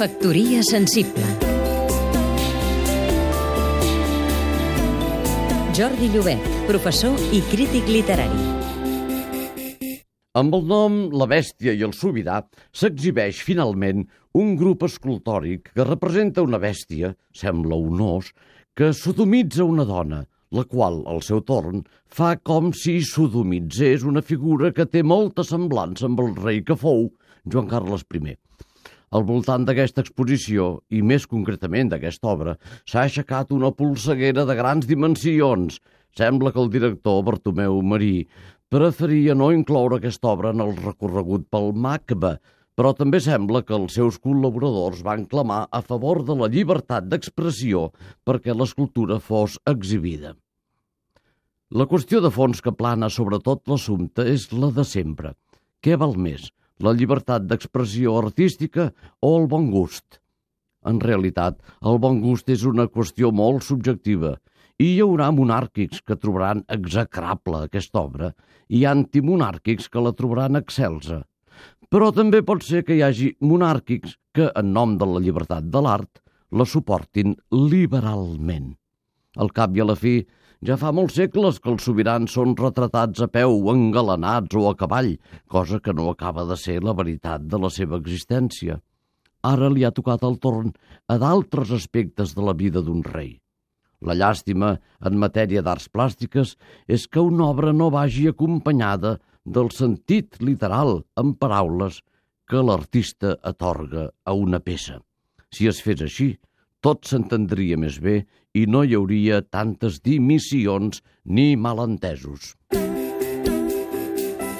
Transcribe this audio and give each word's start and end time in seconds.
Factoria 0.00 0.62
sensible 0.64 1.26
Jordi 5.76 6.08
Llobet, 6.14 6.46
professor 6.64 7.20
i 7.36 7.42
crític 7.50 7.84
literari. 7.92 8.40
Amb 10.40 10.56
el 10.56 10.64
nom 10.72 10.98
La 11.12 11.28
Bèstia 11.28 11.76
i 11.76 11.84
el 11.84 11.92
Sobirà 11.92 12.40
s'exhibeix 12.72 13.44
finalment 13.44 14.08
un 14.40 14.56
grup 14.56 14.88
escultòric 14.88 15.74
que 15.76 15.84
representa 15.92 16.48
una 16.48 16.64
bèstia, 16.64 17.12
sembla 17.36 17.76
un 17.76 18.00
os, 18.08 18.32
que 18.72 18.94
sodomitza 18.96 19.68
una 19.68 19.84
dona, 19.84 20.24
la 20.48 20.64
qual, 20.64 21.02
al 21.12 21.20
seu 21.28 21.44
torn, 21.44 21.84
fa 22.08 22.38
com 22.40 22.72
si 22.72 23.02
sodomitzés 23.04 24.08
una 24.08 24.24
figura 24.24 24.72
que 24.72 24.88
té 24.88 25.04
molta 25.04 25.44
semblança 25.44 26.08
amb 26.08 26.24
el 26.24 26.38
rei 26.40 26.64
que 26.64 26.84
fou 26.88 27.10
Joan 27.44 27.68
Carles 27.68 28.08
I. 28.08 28.40
Al 29.10 29.24
voltant 29.26 29.64
d'aquesta 29.66 30.04
exposició, 30.04 30.66
i 30.94 31.00
més 31.02 31.24
concretament 31.30 31.88
d'aquesta 31.90 32.28
obra, 32.30 32.52
s'ha 32.86 33.08
aixecat 33.08 33.50
una 33.56 33.72
polseguera 33.74 34.44
de 34.46 34.54
grans 34.54 34.86
dimensions. 34.86 35.80
Sembla 36.14 36.52
que 36.54 36.60
el 36.62 36.70
director 36.70 37.24
Bartomeu 37.26 37.80
Marí 37.82 38.28
preferia 38.70 39.34
no 39.34 39.50
incloure 39.50 39.98
aquesta 39.98 40.30
obra 40.30 40.52
en 40.54 40.62
el 40.62 40.76
recorregut 40.78 41.48
pel 41.50 41.72
MACBA, 41.74 42.36
però 42.78 42.92
també 42.94 43.18
sembla 43.24 43.64
que 43.66 43.74
els 43.74 43.98
seus 43.98 44.20
col·laboradors 44.22 45.02
van 45.08 45.26
clamar 45.32 45.64
a 45.74 45.82
favor 45.82 46.22
de 46.28 46.38
la 46.38 46.48
llibertat 46.54 47.10
d'expressió 47.10 47.88
perquè 48.24 48.54
l'escultura 48.54 49.18
fos 49.18 49.58
exhibida. 49.74 50.36
La 51.74 51.90
qüestió 51.90 52.22
de 52.22 52.30
fons 52.30 52.62
que 52.62 52.76
plana 52.78 53.10
sobre 53.10 53.42
tot 53.42 53.66
l'assumpte 53.66 54.22
és 54.36 54.46
la 54.54 54.70
de 54.78 54.86
sempre. 54.86 55.34
Què 55.82 55.98
val 55.98 56.14
més, 56.14 56.48
la 56.84 56.94
llibertat 56.96 57.46
d'expressió 57.48 58.16
artística 58.18 58.90
o 59.20 59.34
el 59.38 59.48
bon 59.52 59.70
gust? 59.72 60.20
En 60.88 61.00
realitat, 61.00 61.58
el 61.84 61.98
bon 62.00 62.20
gust 62.24 62.48
és 62.48 62.64
una 62.68 62.88
qüestió 62.88 63.30
molt 63.36 63.66
subjectiva 63.66 64.38
i 64.80 64.94
hi 64.94 65.00
haurà 65.04 65.28
monàrquics 65.36 66.00
que 66.06 66.16
trobaran 66.16 66.62
execrable 66.72 67.66
aquesta 67.66 68.00
obra 68.00 68.30
i 68.68 68.86
antimonàrquics 68.88 69.90
que 69.92 70.00
la 70.00 70.14
trobaran 70.16 70.56
excelsa. 70.56 71.20
Però 71.92 72.08
també 72.16 72.40
pot 72.46 72.64
ser 72.64 72.84
que 72.86 72.96
hi 72.96 73.02
hagi 73.04 73.32
monàrquics 73.44 74.16
que, 74.32 74.48
en 74.48 74.72
nom 74.72 74.96
de 74.96 75.08
la 75.10 75.20
llibertat 75.20 75.66
de 75.74 75.82
l'art, 75.84 76.22
la 76.50 76.64
suportin 76.64 77.34
liberalment. 77.52 78.72
Al 79.36 79.50
cap 79.54 79.76
i 79.76 79.82
a 79.82 79.88
la 79.90 79.96
fi, 79.98 80.20
ja 80.66 80.76
fa 80.76 80.90
molts 80.92 81.16
segles 81.16 81.58
que 81.58 81.70
els 81.72 81.84
sobirans 81.88 82.34
són 82.36 82.52
retratats 82.58 83.22
a 83.24 83.28
peu, 83.32 83.54
engalanats 83.72 84.56
o 84.60 84.66
a 84.68 84.74
cavall, 84.76 85.14
cosa 85.48 85.80
que 85.80 85.94
no 85.96 86.10
acaba 86.10 86.44
de 86.48 86.56
ser 86.60 86.80
la 86.84 86.94
veritat 86.96 87.46
de 87.48 87.60
la 87.60 87.70
seva 87.72 87.96
existència. 88.00 88.80
Ara 89.40 89.70
li 89.72 89.86
ha 89.88 89.92
tocat 89.96 90.24
el 90.28 90.36
torn 90.36 90.74
a 91.08 91.16
d'altres 91.22 91.72
aspectes 91.72 92.34
de 92.36 92.44
la 92.44 92.52
vida 92.52 92.82
d'un 92.84 93.00
rei. 93.06 93.38
La 94.04 94.16
llàstima 94.16 94.74
en 95.04 95.16
matèria 95.20 95.62
d'arts 95.64 95.88
plàstiques 95.92 96.54
és 96.88 97.06
que 97.08 97.24
una 97.24 97.48
obra 97.52 97.72
no 97.72 97.90
vagi 97.92 98.28
acompanyada 98.28 99.16
del 99.44 99.72
sentit 99.72 100.40
literal 100.44 101.02
en 101.20 101.34
paraules 101.40 102.02
que 102.48 102.60
l'artista 102.64 103.36
atorga 103.42 104.10
a 104.24 104.36
una 104.36 104.60
peça. 104.60 105.00
Si 105.52 105.68
es 105.68 105.80
fes 105.84 106.04
així, 106.04 106.34
tot 106.84 107.06
s'entendria 107.08 107.78
més 107.80 108.00
bé 108.00 108.22
i 108.56 108.66
no 108.66 108.82
hi 108.84 108.96
hauria 108.98 109.42
tantes 109.42 110.00
dimissions 110.04 111.02
ni 111.24 111.54
malentesos. 111.56 112.54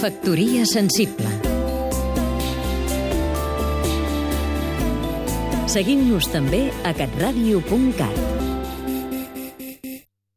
Factoria 0.00 0.64
sensible 0.68 1.30
Seguim-nos 5.74 6.28
també 6.30 6.68
a 6.86 6.92
catradio.cat 6.94 8.43